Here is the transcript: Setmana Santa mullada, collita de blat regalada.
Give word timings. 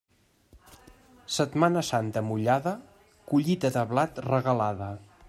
Setmana 1.35 1.83
Santa 1.91 2.25
mullada, 2.31 2.75
collita 3.33 3.73
de 3.77 3.85
blat 3.93 4.27
regalada. 4.31 4.91